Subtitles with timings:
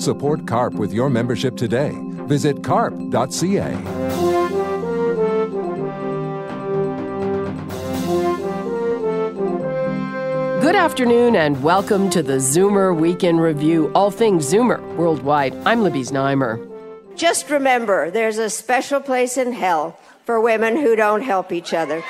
[0.00, 1.92] Support CARP with your membership today.
[2.24, 3.76] Visit carp.ca.
[10.62, 15.54] Good afternoon and welcome to the Zoomer Week in Review, all things Zoomer worldwide.
[15.66, 16.66] I'm Libby Znaimer.
[17.14, 22.02] Just remember, there's a special place in hell for women who don't help each other.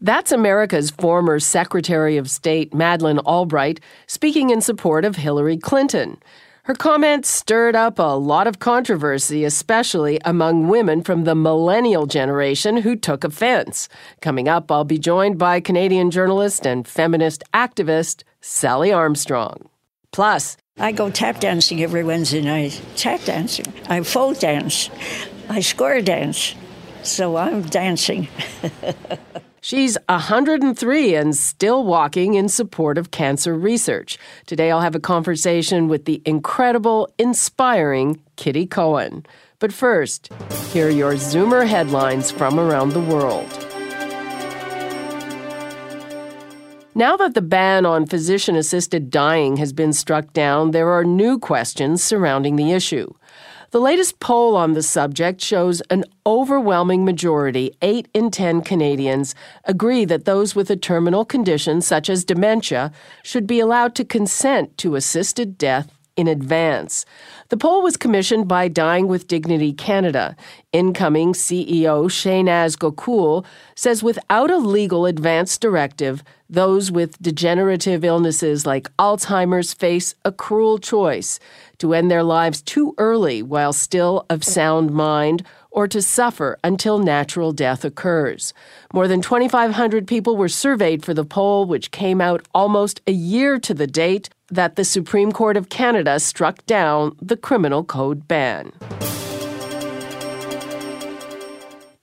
[0.00, 6.18] That's America's former Secretary of State, Madeleine Albright, speaking in support of Hillary Clinton.
[6.62, 12.76] Her comments stirred up a lot of controversy, especially among women from the millennial generation
[12.76, 13.88] who took offense.
[14.20, 19.68] Coming up, I'll be joined by Canadian journalist and feminist activist Sally Armstrong.
[20.12, 22.80] Plus, I go tap dancing every Wednesday night.
[22.94, 23.72] Tap dancing.
[23.88, 24.90] I folk dance.
[25.48, 26.54] I square dance.
[27.02, 28.28] So I'm dancing.
[29.60, 34.18] She's 103 and still walking in support of cancer research.
[34.46, 39.26] Today I'll have a conversation with the incredible, inspiring Kitty Cohen.
[39.58, 40.32] But first,
[40.72, 43.50] here are your Zoomer headlines from around the world.
[46.94, 51.38] Now that the ban on physician assisted dying has been struck down, there are new
[51.38, 53.12] questions surrounding the issue.
[53.70, 60.06] The latest poll on the subject shows an overwhelming majority, 8 in 10 Canadians, agree
[60.06, 62.90] that those with a terminal condition such as dementia
[63.22, 67.04] should be allowed to consent to assisted death in advance.
[67.50, 70.34] The poll was commissioned by Dying with Dignity Canada.
[70.72, 73.44] Incoming CEO Shanaaz Gokool
[73.76, 80.78] says without a legal advance directive, those with degenerative illnesses like Alzheimer's face a cruel
[80.78, 81.38] choice
[81.78, 86.98] to end their lives too early while still of sound mind or to suffer until
[86.98, 88.52] natural death occurs.
[88.92, 93.58] More than 2,500 people were surveyed for the poll, which came out almost a year
[93.60, 98.72] to the date that the Supreme Court of Canada struck down the criminal code ban.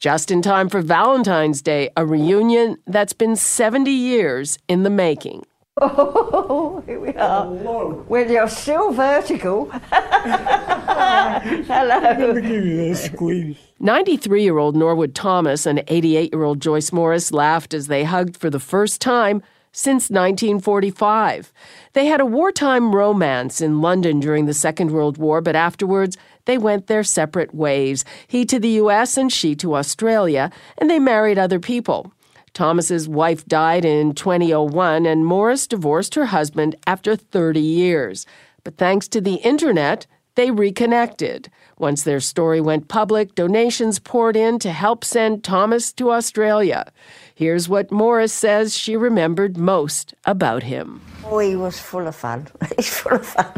[0.06, 5.48] Just in time for Valentine's Day, a reunion that's been 70 years in the making.
[5.82, 7.48] Oh, here we are.
[7.48, 8.06] Hello.
[8.08, 9.66] Well, you're still vertical.
[9.72, 11.98] Hello.
[11.98, 13.58] Let me give you a squeeze.
[13.80, 18.38] 93 year old Norwood Thomas and 88 year old Joyce Morris laughed as they hugged
[18.38, 19.42] for the first time
[19.72, 21.52] since 1945.
[21.94, 26.57] They had a wartime romance in London during the Second World War, but afterwards they
[26.57, 28.06] went their separate ways.
[28.28, 29.17] He to the U.S.
[29.17, 32.13] and she to Australia, and they married other people.
[32.53, 38.25] Thomas's wife died in 2001, and Morris divorced her husband after 30 years.
[38.63, 41.50] But thanks to the internet, they reconnected.
[41.78, 46.91] Once their story went public, donations poured in to help send Thomas to Australia.
[47.33, 51.01] Here's what Morris says she remembered most about him.
[51.25, 52.47] Oh, he was full of fun.
[52.77, 53.51] He's full of fun.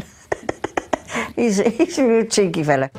[1.36, 2.90] He's, he's a real cheeky fella.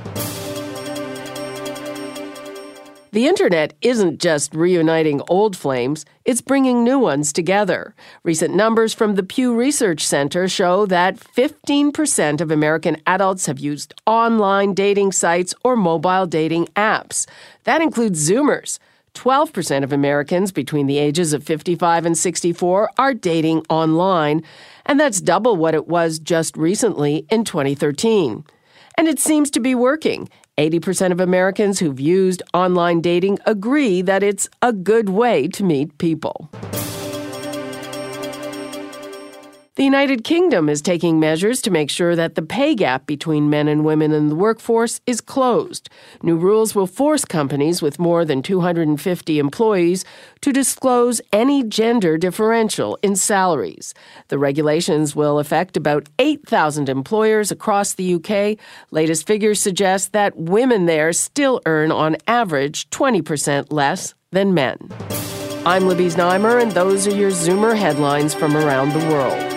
[3.11, 7.95] The internet isn't just reuniting old flames, it's bringing new ones together.
[8.23, 13.99] Recent numbers from the Pew Research Center show that 15% of American adults have used
[14.05, 17.25] online dating sites or mobile dating apps.
[17.63, 18.77] That includes Zoomers.
[19.13, 24.43] 12% of Americans between the ages of 55 and 64 are dating online,
[24.85, 28.43] and that's double what it was just recently in 2013.
[28.97, 30.29] And it seems to be working.
[30.57, 35.97] 80% of Americans who've used online dating agree that it's a good way to meet
[35.99, 36.49] people.
[39.79, 43.69] The United Kingdom is taking measures to make sure that the pay gap between men
[43.69, 45.89] and women in the workforce is closed.
[46.21, 50.03] New rules will force companies with more than 250 employees
[50.41, 53.93] to disclose any gender differential in salaries.
[54.27, 58.59] The regulations will affect about 8,000 employers across the UK.
[58.91, 64.77] Latest figures suggest that women there still earn on average 20% less than men.
[65.65, 69.48] I'm Libby Znaimer, and those are your Zoomer headlines from around the world.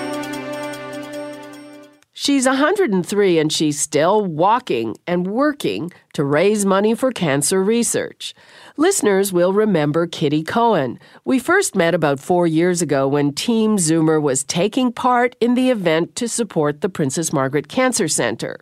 [2.22, 8.32] She's 103 and she's still walking and working to raise money for cancer research.
[8.76, 11.00] Listeners will remember Kitty Cohen.
[11.24, 15.70] We first met about four years ago when Team Zoomer was taking part in the
[15.70, 18.60] event to support the Princess Margaret Cancer Center.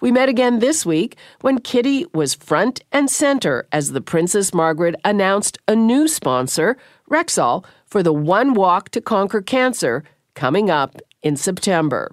[0.00, 4.94] We met again this week when Kitty was front and center as the Princess Margaret
[5.04, 6.78] announced a new sponsor,
[7.10, 10.04] Rexall, for the One Walk to Conquer Cancer
[10.34, 12.10] coming up in September.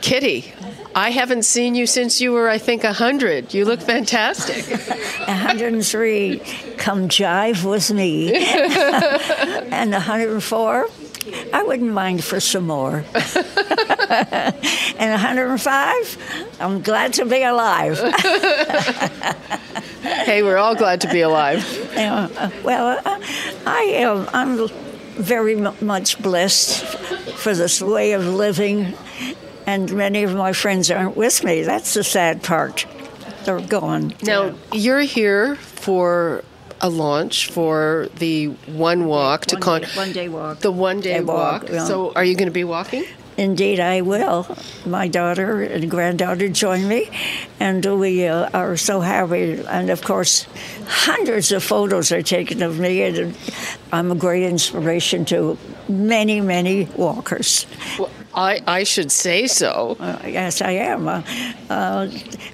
[0.00, 0.52] Kitty,
[0.94, 3.52] I haven't seen you since you were, I think, 100.
[3.52, 4.64] You look fantastic.
[5.26, 6.38] 103,
[6.78, 8.32] come jive with me.
[9.72, 10.88] and 104,
[11.52, 13.04] I wouldn't mind for some more.
[14.08, 14.54] and
[14.98, 17.98] 105, I'm glad to be alive.
[20.02, 21.64] hey, we're all glad to be alive.
[21.96, 23.00] Uh, well,
[23.66, 24.28] I am.
[24.32, 24.68] I'm
[25.16, 26.84] very much blessed
[27.36, 28.94] for this way of living
[29.66, 31.62] and many of my friends aren't with me.
[31.62, 32.86] That's the sad part.
[33.44, 34.14] They're gone.
[34.22, 36.42] Now, you're here for
[36.80, 40.58] a launch for the one walk one to con day, one day walk.
[40.60, 41.62] The one day, day walk.
[41.62, 41.84] walk yeah.
[41.84, 43.04] So, are you going to be walking?
[43.36, 44.46] Indeed, I will.
[44.86, 47.10] My daughter and granddaughter join me,
[47.60, 49.62] and we uh, are so happy.
[49.68, 50.46] And of course,
[50.86, 53.36] hundreds of photos are taken of me, and
[53.92, 57.66] I'm a great inspiration to many, many walkers.
[57.98, 59.96] Well, I, I should say so.
[59.98, 61.08] Uh, yes, I am.
[61.08, 61.22] Uh,
[61.70, 62.10] uh,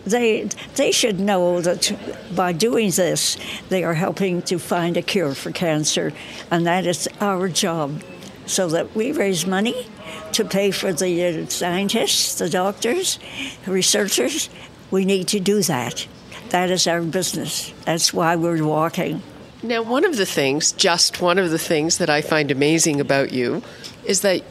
[0.06, 1.92] they they should know that
[2.36, 3.36] by doing this,
[3.68, 6.12] they are helping to find a cure for cancer,
[6.52, 8.00] and that is our job,
[8.46, 9.86] so that we raise money
[10.32, 13.18] to pay for the uh, scientists, the doctors,
[13.66, 14.48] researchers.
[14.92, 16.06] We need to do that.
[16.50, 17.72] That is our business.
[17.86, 19.22] That's why we're walking.
[19.64, 23.32] Now, one of the things, just one of the things that I find amazing about
[23.32, 23.62] you
[24.04, 24.42] is that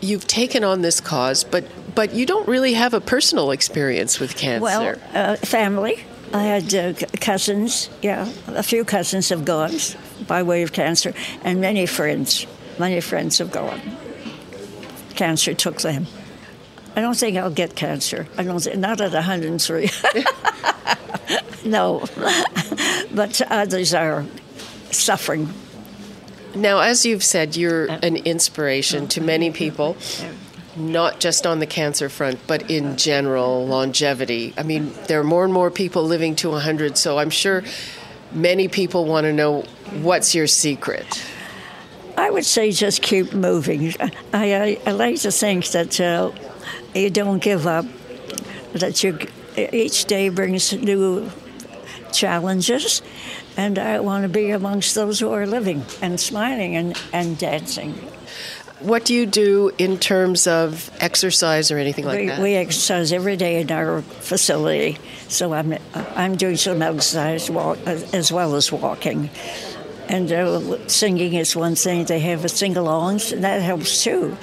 [0.00, 1.64] you've taken on this cause, but
[1.94, 4.62] but you don't really have a personal experience with cancer.
[4.62, 6.04] Well, uh, family.
[6.32, 7.88] I had uh, cousins.
[8.02, 9.72] Yeah, a few cousins have gone
[10.26, 11.14] by way of cancer,
[11.44, 12.46] and many friends.
[12.78, 13.80] Many friends have gone
[15.16, 16.06] cancer took them.
[16.94, 18.26] I don't think I'll get cancer.
[18.38, 19.90] I don't think, not at 103.
[21.64, 22.04] no,
[23.14, 24.24] but others are
[24.90, 25.52] suffering.
[26.56, 29.96] Now, as you've said, you're an inspiration to many people,
[30.74, 34.54] not just on the cancer front, but in general, longevity.
[34.56, 37.62] I mean, there are more and more people living to 100, so I'm sure
[38.32, 39.62] many people want to know
[40.00, 41.22] what's your secret.
[42.16, 43.92] I would say just keep moving.
[44.00, 46.32] I, I, I like to think that uh,
[46.94, 47.84] you don't give up,
[48.72, 49.18] that you
[49.56, 51.30] each day brings new
[52.12, 53.02] challenges,
[53.56, 57.94] and I want to be amongst those who are living and smiling and, and dancing.
[58.80, 62.42] What do you do in terms of exercise or anything like we, that?
[62.42, 64.98] We exercise every day in our facility,
[65.28, 65.78] so I'm
[66.14, 69.30] I'm doing some exercise walk, as well as walking.
[70.08, 72.04] And uh, singing is one thing.
[72.04, 74.36] They have a sing-alongs, and that helps too.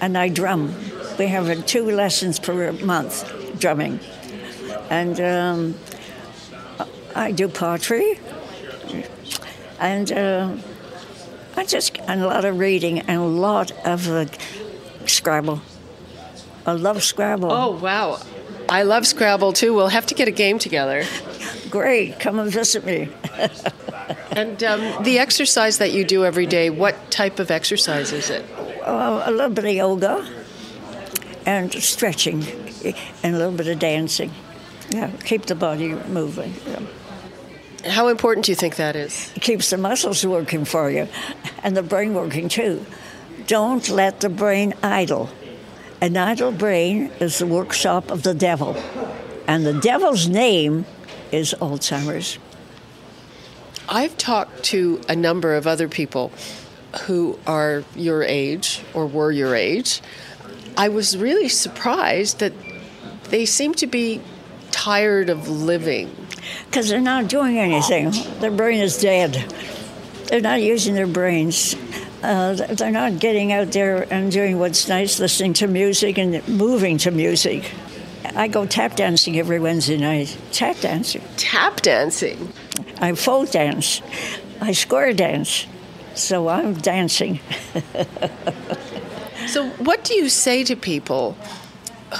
[0.00, 0.72] And I drum.
[1.18, 4.00] We have two lessons per month drumming.
[4.88, 5.74] And um,
[7.14, 8.18] I do poetry.
[9.78, 10.56] And uh,
[11.56, 14.26] I just, and a lot of reading and a lot of uh,
[15.06, 15.62] Scrabble.
[16.66, 17.50] I love Scrabble.
[17.50, 18.20] Oh, wow.
[18.68, 19.74] I love Scrabble too.
[19.74, 21.04] We'll have to get a game together.
[21.70, 22.20] Great.
[22.20, 23.08] Come and visit me.
[24.32, 28.44] and um, the exercise that you do every day, what type of exercise is it?
[28.82, 30.28] Uh, a little bit of yoga
[31.46, 32.44] and stretching
[33.22, 34.30] and a little bit of dancing.
[34.90, 36.54] Yeah, keep the body moving.
[36.66, 36.80] Yeah.
[37.90, 39.32] How important do you think that is?
[39.34, 41.08] It keeps the muscles working for you
[41.62, 42.84] and the brain working too.
[43.46, 45.30] Don't let the brain idle.
[46.00, 48.76] An idle brain is the workshop of the devil.
[49.46, 50.84] And the devil's name
[51.32, 52.38] is Alzheimer's.
[53.88, 56.32] I've talked to a number of other people
[57.02, 60.00] who are your age or were your age.
[60.76, 62.52] I was really surprised that
[63.24, 64.20] they seem to be
[64.80, 66.10] tired of living.
[66.66, 68.12] Because they're not doing anything.
[68.40, 69.34] Their brain is dead.
[70.28, 71.76] They're not using their brains.
[72.22, 76.96] Uh, they're not getting out there and doing what's nice, listening to music and moving
[76.98, 77.70] to music.
[78.34, 80.36] I go tap dancing every Wednesday night.
[80.52, 81.22] Tap dancing.
[81.36, 82.52] Tap dancing?
[83.00, 84.00] I folk dance.
[84.62, 85.66] I square dance.
[86.14, 87.40] So I'm dancing.
[89.46, 91.36] so, what do you say to people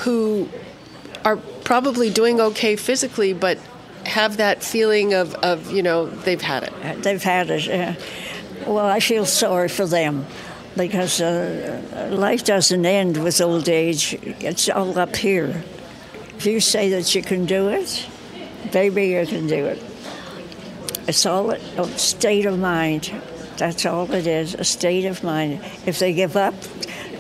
[0.03, 0.49] who
[1.25, 1.39] are
[1.71, 3.57] probably doing okay physically, but
[4.05, 7.03] have that feeling of, of you know, they've had it?
[7.05, 7.69] They've had it.
[7.69, 7.95] Uh,
[8.67, 10.27] well, I feel sorry for them
[10.77, 15.63] because uh, life doesn't end with old age, it's all up here.
[16.39, 18.05] If you say that you can do it,
[18.73, 19.81] baby, you can do it.
[21.07, 23.13] It's all a state of mind.
[23.59, 25.61] That's all it is, a state of mind.
[25.87, 26.55] If they give up,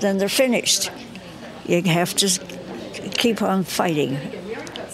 [0.01, 0.91] then they're finished.
[1.67, 2.27] You have to
[3.17, 4.40] keep on fighting.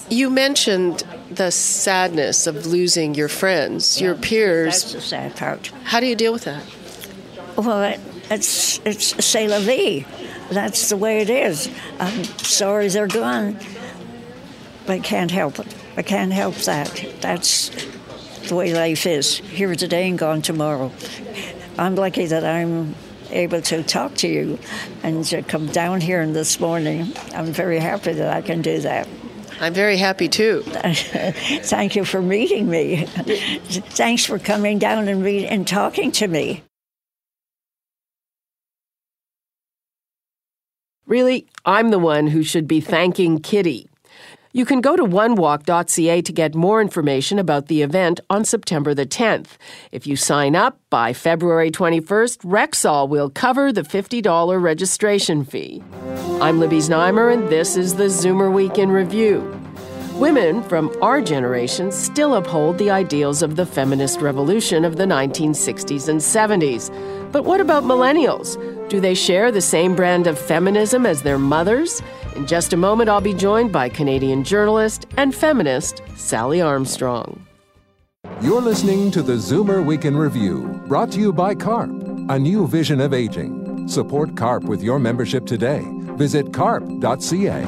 [0.09, 4.83] You mentioned the sadness of losing your friends, your peers.
[4.83, 5.73] That's the sad part.
[5.85, 6.63] How do you deal with that?
[7.57, 10.05] Well, it, it's it's c'est la vie.
[10.51, 11.69] That's the way it is.
[11.99, 13.59] I'm sorry they're gone.
[14.87, 15.75] But I can't help it.
[15.97, 17.05] I can't help that.
[17.21, 17.71] That's
[18.49, 19.39] the way life is.
[19.39, 20.93] Here today and gone tomorrow.
[21.79, 22.95] I'm lucky that I'm
[23.31, 24.59] able to talk to you
[25.03, 27.13] and to come down here this morning.
[27.35, 29.09] I'm very happy that I can do that.
[29.61, 30.63] I'm very happy too.
[30.67, 33.07] Thank you for meeting me.
[33.07, 36.63] Thanks for coming down and, read, and talking to me.
[41.07, 43.89] Really, I'm the one who should be thanking Kitty.
[44.57, 49.05] You can go to onewalk.ca to get more information about the event on September the
[49.05, 49.59] 10th.
[49.93, 55.83] If you sign up by February 21st, Rexall will cover the $50 registration fee.
[56.41, 59.41] I'm Libby Znaimer, and this is the Zoomer Week in Review.
[60.15, 66.09] Women from our generation still uphold the ideals of the feminist revolution of the 1960s
[66.09, 66.91] and 70s.
[67.31, 68.57] But what about millennials?
[68.89, 72.01] Do they share the same brand of feminism as their mothers?
[72.37, 77.47] In just a moment, I'll be joined by Canadian journalist and feminist Sally Armstrong.
[78.43, 81.91] You're listening to the Zoomer Week in Review, brought to you by CARP,
[82.29, 83.89] a new vision of aging.
[83.89, 85.83] Support CARP with your membership today.
[86.19, 87.63] Visit carp.ca.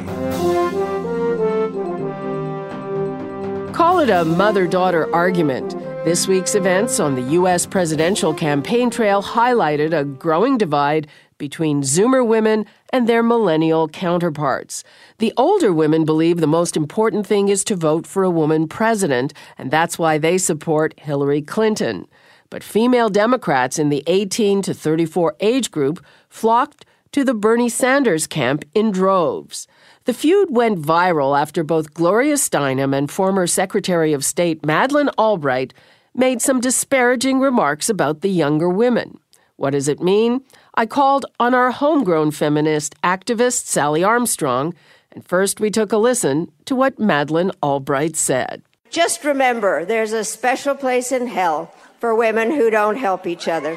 [3.72, 5.78] Call it a mother daughter argument.
[6.04, 7.64] This week's events on the U.S.
[7.64, 11.06] presidential campaign trail highlighted a growing divide
[11.38, 14.84] between Zoomer women and their millennial counterparts.
[15.18, 19.32] The older women believe the most important thing is to vote for a woman president,
[19.56, 22.06] and that's why they support Hillary Clinton.
[22.50, 28.26] But female Democrats in the 18 to 34 age group flocked to the Bernie Sanders
[28.26, 29.66] camp in droves.
[30.04, 35.74] The feud went viral after both Gloria Steinem and former Secretary of State Madeleine Albright
[36.14, 39.18] made some disparaging remarks about the younger women.
[39.58, 40.42] What does it mean?
[40.74, 44.72] I called on our homegrown feminist activist, Sally Armstrong,
[45.10, 48.62] and first we took a listen to what Madeleine Albright said.
[48.88, 53.74] Just remember, there's a special place in hell for women who don't help each other.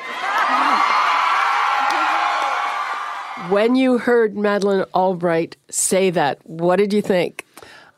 [3.49, 7.40] When you heard Madeleine Albright say that, what did you think?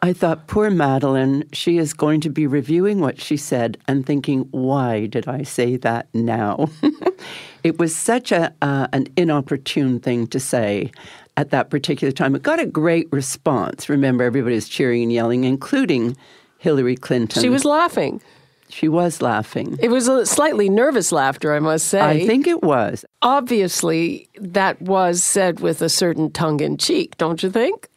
[0.03, 4.41] I thought, poor Madeleine, she is going to be reviewing what she said and thinking,
[4.51, 6.67] why did I say that now?
[7.63, 10.91] it was such a uh, an inopportune thing to say
[11.37, 12.35] at that particular time.
[12.35, 13.87] It got a great response.
[13.87, 16.17] Remember, everybody was cheering and yelling, including
[16.57, 17.41] Hillary Clinton.
[17.41, 18.21] She was laughing.
[18.67, 19.77] She was laughing.
[19.79, 22.01] It was a slightly nervous laughter, I must say.
[22.01, 23.05] I think it was.
[23.21, 27.87] Obviously, that was said with a certain tongue in cheek, don't you think?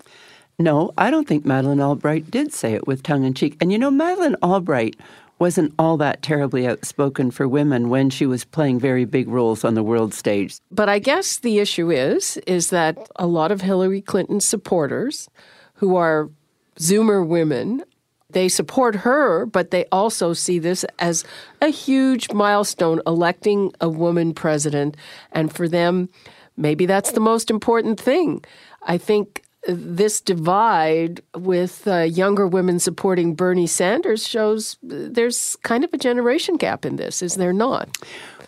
[0.59, 3.57] No, I don't think Madeleine Albright did say it with tongue in cheek.
[3.61, 4.97] And you know, Madeleine Albright
[5.39, 9.75] wasn't all that terribly outspoken for women when she was playing very big roles on
[9.75, 10.59] the world stage.
[10.71, 15.29] But I guess the issue is is that a lot of Hillary Clinton supporters
[15.75, 16.31] who are
[16.79, 17.85] Zoomer women
[18.31, 21.25] they support her, but they also see this as
[21.63, 24.97] a huge milestone electing a woman president.
[25.33, 26.09] And for them,
[26.57, 28.45] maybe that's the most important thing.
[28.83, 35.93] I think this divide with uh, younger women supporting Bernie Sanders shows there's kind of
[35.93, 37.89] a generation gap in this, is there not?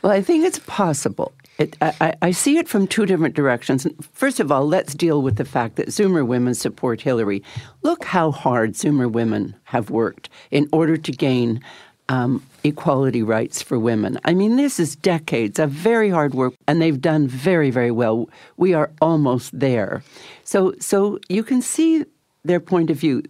[0.03, 1.33] Well, I think it's possible.
[1.59, 3.85] It, I, I, see it from two different directions.
[4.13, 7.43] First of all, let's deal with the fact that Zoomer women support Hillary.
[7.83, 11.61] Look how hard Zoomer women have worked in order to gain
[12.09, 14.19] um, equality rights for women.
[14.25, 18.29] I mean, this is decades of very hard work, and they've done very, very well.
[18.57, 20.03] We are almost there.
[20.45, 22.05] So, so you can see
[22.45, 23.23] their point of view.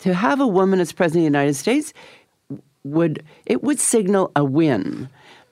[0.00, 1.92] To have a woman as president of the United States
[2.84, 5.08] would it would signal a win.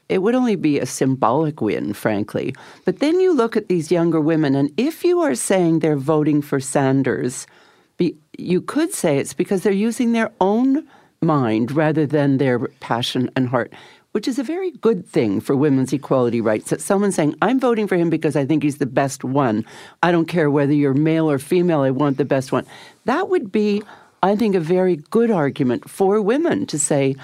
[0.09, 2.55] It would only be a symbolic win, frankly.
[2.85, 6.43] But then you look at these younger women, and if you are saying they're voting
[6.43, 7.47] for Sanders,
[7.97, 10.87] be, you could say it's because they're using their own
[11.27, 13.73] mind rather than their passion and heart,
[14.13, 16.71] which is a very good thing for women's equality rights.
[16.71, 19.65] That someone's saying, I'm voting for him because I think he's the best one.
[20.03, 22.65] I don't care whether you're male or female, I want the best one.
[23.05, 23.83] That would be,
[24.23, 27.17] I think, a very good argument for women to say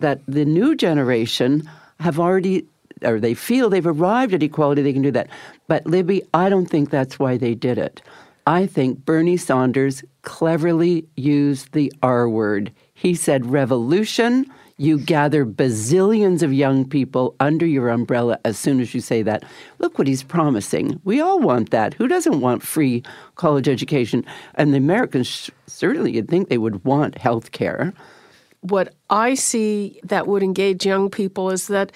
[0.00, 1.68] that the new generation
[2.00, 2.66] have already
[3.02, 5.28] or they feel they've arrived at equality, they can do that.
[5.66, 8.02] But Libby, I don't think that's why they did it.
[8.46, 12.72] I think Bernie Sanders cleverly used the R word.
[12.98, 14.44] He said revolution.
[14.76, 19.44] You gather bazillions of young people under your umbrella as soon as you say that.
[19.78, 21.00] Look what he's promising.
[21.04, 21.94] We all want that.
[21.94, 23.04] Who doesn't want free
[23.36, 24.24] college education?
[24.56, 27.94] And the Americans certainly you'd think they would want health care.
[28.62, 31.92] What I see that would engage young people is that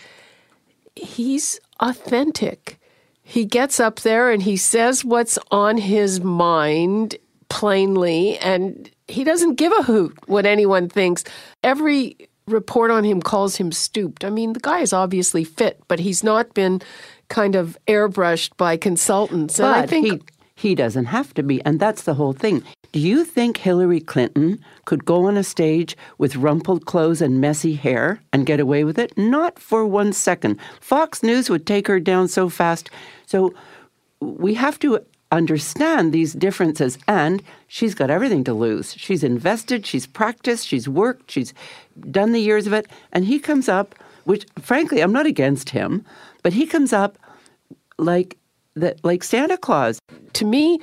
[0.94, 2.78] he's authentic.
[3.24, 7.16] He gets up there and he says what's on his mind
[7.48, 11.24] plainly, and he doesn't give a hoot what anyone thinks.
[11.62, 12.16] Every
[12.46, 14.24] report on him calls him stooped.
[14.24, 16.82] I mean, the guy is obviously fit, but he's not been
[17.28, 19.58] kind of airbrushed by consultants.
[19.58, 22.62] And but I think he, he doesn't have to be, and that's the whole thing.
[22.92, 27.74] Do you think Hillary Clinton could go on a stage with rumpled clothes and messy
[27.74, 29.16] hair and get away with it?
[29.16, 30.58] Not for one second.
[30.80, 32.90] Fox News would take her down so fast.
[33.26, 33.54] So
[34.20, 35.00] we have to
[35.32, 36.98] understand these differences.
[37.08, 38.94] And she's got everything to lose.
[38.96, 41.52] She's invested, she's practiced, she's worked, she's
[42.10, 42.86] done the years of it.
[43.12, 46.04] And he comes up, which frankly, I'm not against him,
[46.42, 47.18] but he comes up
[47.98, 48.38] like
[48.74, 49.98] the, like Santa Claus.
[50.34, 50.80] To me,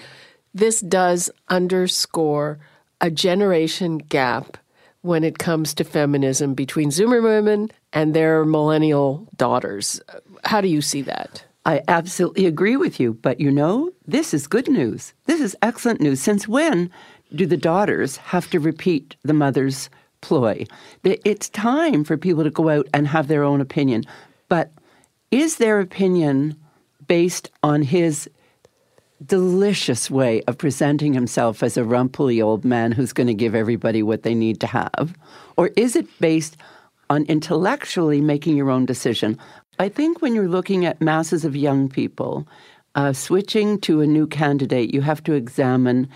[0.53, 2.59] this does underscore
[3.01, 4.57] a generation gap
[5.01, 10.01] when it comes to feminism between Zoomer women and their millennial daughters.
[10.43, 11.43] How do you see that?
[11.65, 13.13] I absolutely agree with you.
[13.13, 15.13] But you know, this is good news.
[15.25, 16.21] This is excellent news.
[16.21, 16.89] Since when
[17.35, 19.89] do the daughters have to repeat the mother's
[20.21, 20.65] ploy?
[21.03, 24.03] It's time for people to go out and have their own opinion.
[24.47, 24.71] But
[25.31, 26.55] is their opinion
[27.07, 28.29] based on his
[29.25, 34.01] delicious way of presenting himself as a rumply old man who's going to give everybody
[34.01, 35.13] what they need to have?
[35.57, 36.57] Or is it based
[37.09, 39.37] on intellectually making your own decision?
[39.79, 42.45] I think when you're looking at masses of young people,
[42.95, 46.09] uh, switching to a new candidate, you have to examine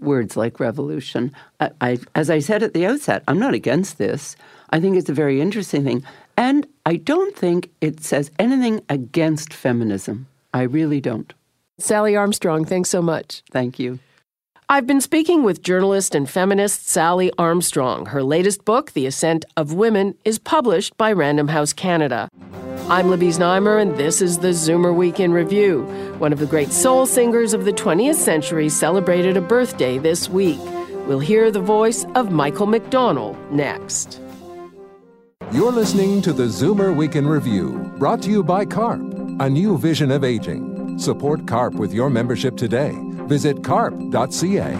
[0.00, 1.32] words like revolution.
[1.60, 4.34] I, I, as I said at the outset, I'm not against this.
[4.70, 6.02] I think it's a very interesting thing.
[6.36, 10.26] And I don't think it says anything against feminism.
[10.52, 11.32] I really don't.
[11.78, 13.44] Sally Armstrong, thanks so much.
[13.52, 14.00] Thank you.
[14.68, 18.06] I've been speaking with journalist and feminist Sally Armstrong.
[18.06, 22.28] Her latest book, The Ascent of Women, is published by Random House Canada.
[22.90, 25.84] I'm Libby Znaimer, and this is the Zoomer Week in Review.
[26.18, 30.60] One of the great soul singers of the 20th century celebrated a birthday this week.
[31.06, 34.20] We'll hear the voice of Michael McDonald next.
[35.50, 39.00] You're listening to the Zoomer Week in Review, brought to you by CARP,
[39.40, 40.98] a new vision of aging.
[40.98, 42.92] Support CARP with your membership today.
[43.24, 44.74] Visit carp.ca.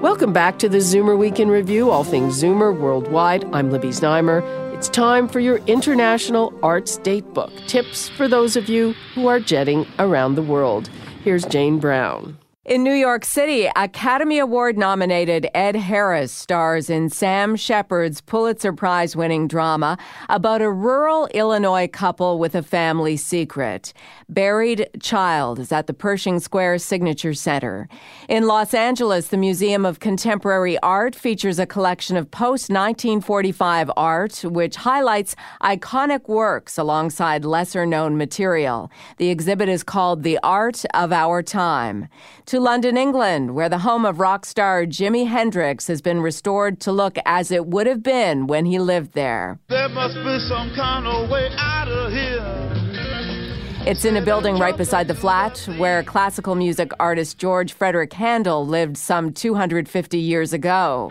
[0.00, 3.44] Welcome back to the Zoomer Week in Review, all things Zoomer worldwide.
[3.52, 4.71] I'm Libby Znaimer.
[4.82, 9.86] It's time for your International Arts Datebook tips for those of you who are jetting
[10.00, 10.88] around the world.
[11.22, 12.36] Here's Jane Brown.
[12.64, 19.16] In New York City, Academy Award nominated Ed Harris stars in Sam Shepard's Pulitzer Prize
[19.16, 19.98] winning drama
[20.28, 23.92] about a rural Illinois couple with a family secret.
[24.28, 27.88] Buried Child is at the Pershing Square Signature Center.
[28.28, 34.44] In Los Angeles, the Museum of Contemporary Art features a collection of post 1945 art,
[34.44, 38.88] which highlights iconic works alongside lesser known material.
[39.16, 42.06] The exhibit is called The Art of Our Time
[42.52, 46.92] to London, England, where the home of rock star Jimi Hendrix has been restored to
[46.92, 49.58] look as it would have been when he lived there.
[49.70, 53.86] There must be some kind of way out of here.
[53.86, 58.66] It's in a building right beside the flat where classical music artist George Frederick Handel
[58.66, 61.08] lived some 250 years ago.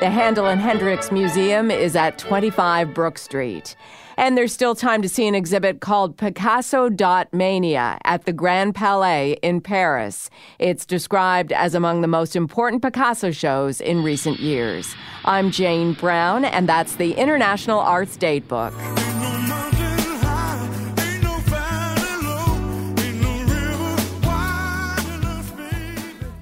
[0.00, 3.76] The Handel and Hendrix Museum is at 25 Brook Street.
[4.20, 8.74] And there's still time to see an exhibit called Picasso Dot Mania at the Grand
[8.74, 10.28] Palais in Paris.
[10.58, 14.94] It's described as among the most important Picasso shows in recent years.
[15.24, 18.74] I'm Jane Brown, and that's the International Arts Datebook.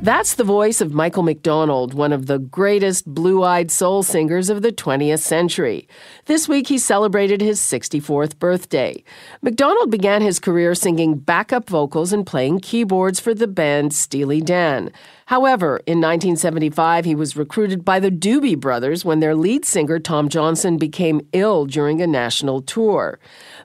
[0.01, 4.63] That's the voice of Michael McDonald, one of the greatest blue eyed soul singers of
[4.63, 5.89] the 20th century.
[6.27, 9.03] This week he celebrated his 64th birthday.
[9.43, 14.93] McDonald began his career singing backup vocals and playing keyboards for the band Steely Dan.
[15.29, 20.31] However, in 1975, he was recruited by the Doobie Brothers when their lead singer, Tom
[20.31, 23.19] Johnston, became ill during a national tour.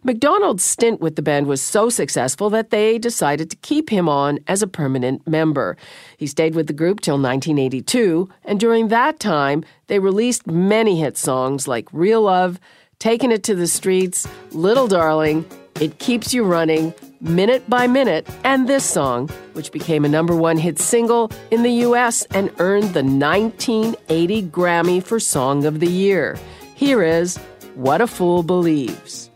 [0.03, 4.39] McDonald's stint with the band was so successful that they decided to keep him on
[4.45, 5.77] as a permanent member.
[6.17, 11.15] He stayed with the group till 1982, and during that time, they released many hit
[11.15, 12.59] songs like Real Love,
[12.99, 15.45] Taking It to the Streets, Little Darling,
[15.79, 16.93] It Keeps You Running,
[17.23, 21.71] Minute by Minute, and this song, which became a number one hit single in the
[21.87, 22.23] U.S.
[22.31, 26.37] and earned the 1980 Grammy for Song of the Year.
[26.75, 27.37] Here is
[27.75, 29.29] What a Fool Believes.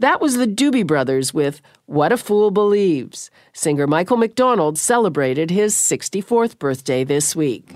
[0.00, 3.30] That was the Doobie Brothers with What a Fool Believes.
[3.52, 7.72] Singer Michael McDonald celebrated his 64th birthday this week.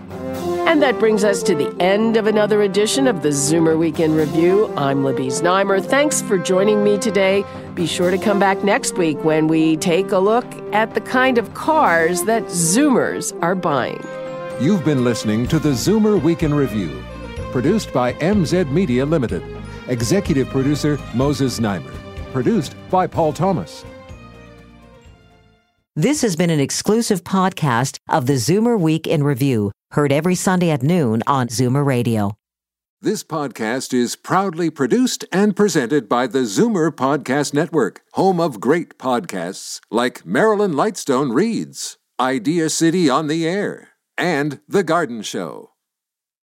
[0.67, 4.15] And that brings us to the end of another edition of the Zoomer Week in
[4.15, 4.73] Review.
[4.77, 5.85] I'm Libby Znaimer.
[5.85, 7.45] Thanks for joining me today.
[7.75, 11.37] Be sure to come back next week when we take a look at the kind
[11.37, 14.03] of cars that Zoomers are buying.
[14.59, 17.05] You've been listening to the Zoomer Week in Review,
[17.53, 19.43] produced by MZ Media Limited.
[19.89, 21.95] Executive producer Moses Znaimer.
[22.33, 23.85] Produced by Paul Thomas.
[25.97, 30.71] This has been an exclusive podcast of the Zoomer Week in Review, heard every Sunday
[30.71, 32.37] at noon on Zoomer Radio.
[33.01, 38.99] This podcast is proudly produced and presented by the Zoomer Podcast Network, home of great
[38.99, 45.74] podcasts like Marilyn Lightstone Reads, Idea City on the Air, and The Garden Show.